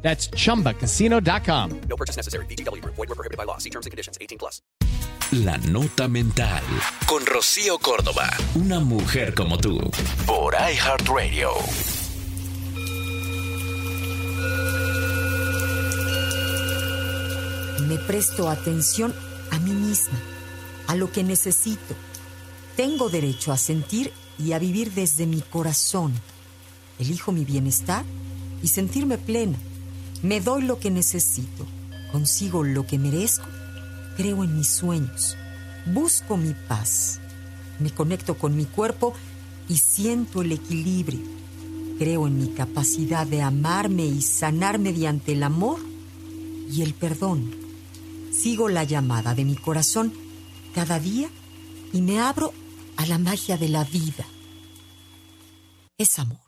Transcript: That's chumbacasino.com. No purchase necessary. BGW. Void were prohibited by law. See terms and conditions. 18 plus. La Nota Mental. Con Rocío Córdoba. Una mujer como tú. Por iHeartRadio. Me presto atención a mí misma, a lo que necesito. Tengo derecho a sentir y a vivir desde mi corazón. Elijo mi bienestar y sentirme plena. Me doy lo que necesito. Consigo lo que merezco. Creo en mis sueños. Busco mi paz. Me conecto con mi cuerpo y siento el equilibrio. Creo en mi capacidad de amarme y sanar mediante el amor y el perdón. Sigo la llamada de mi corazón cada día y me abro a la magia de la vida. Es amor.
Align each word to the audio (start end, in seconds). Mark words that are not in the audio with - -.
That's 0.00 0.30
chumbacasino.com. 0.30 1.80
No 1.88 1.96
purchase 1.96 2.16
necessary. 2.16 2.46
BGW. 2.46 2.82
Void 2.84 2.96
were 2.96 3.14
prohibited 3.14 3.36
by 3.36 3.44
law. 3.44 3.58
See 3.58 3.70
terms 3.70 3.84
and 3.84 3.90
conditions. 3.90 4.16
18 4.20 4.38
plus. 4.38 4.62
La 5.32 5.58
Nota 5.58 6.08
Mental. 6.08 6.62
Con 7.06 7.26
Rocío 7.26 7.78
Córdoba. 7.78 8.30
Una 8.54 8.80
mujer 8.80 9.34
como 9.34 9.58
tú. 9.58 9.78
Por 10.26 10.54
iHeartRadio. 10.54 11.50
Me 17.88 17.98
presto 17.98 18.48
atención 18.48 19.14
a 19.50 19.58
mí 19.58 19.72
misma, 19.72 20.18
a 20.86 20.94
lo 20.94 21.10
que 21.10 21.22
necesito. 21.22 21.94
Tengo 22.76 23.08
derecho 23.08 23.52
a 23.52 23.56
sentir 23.56 24.12
y 24.38 24.52
a 24.52 24.58
vivir 24.58 24.92
desde 24.92 25.26
mi 25.26 25.40
corazón. 25.40 26.14
Elijo 26.98 27.32
mi 27.32 27.44
bienestar 27.44 28.04
y 28.62 28.68
sentirme 28.68 29.18
plena. 29.18 29.58
Me 30.22 30.40
doy 30.40 30.62
lo 30.62 30.78
que 30.78 30.90
necesito. 30.90 31.66
Consigo 32.10 32.64
lo 32.64 32.86
que 32.86 32.98
merezco. 32.98 33.46
Creo 34.16 34.42
en 34.42 34.56
mis 34.56 34.68
sueños. 34.68 35.36
Busco 35.86 36.36
mi 36.36 36.54
paz. 36.54 37.20
Me 37.78 37.90
conecto 37.90 38.36
con 38.36 38.56
mi 38.56 38.64
cuerpo 38.64 39.14
y 39.68 39.78
siento 39.78 40.42
el 40.42 40.52
equilibrio. 40.52 41.20
Creo 41.98 42.26
en 42.26 42.38
mi 42.38 42.48
capacidad 42.48 43.26
de 43.26 43.42
amarme 43.42 44.06
y 44.06 44.22
sanar 44.22 44.78
mediante 44.78 45.32
el 45.32 45.42
amor 45.42 45.78
y 46.70 46.82
el 46.82 46.94
perdón. 46.94 47.54
Sigo 48.32 48.68
la 48.68 48.84
llamada 48.84 49.34
de 49.34 49.44
mi 49.44 49.56
corazón 49.56 50.12
cada 50.74 50.98
día 50.98 51.28
y 51.92 52.02
me 52.02 52.20
abro 52.20 52.52
a 52.96 53.06
la 53.06 53.18
magia 53.18 53.56
de 53.56 53.68
la 53.68 53.84
vida. 53.84 54.26
Es 55.96 56.18
amor. 56.18 56.47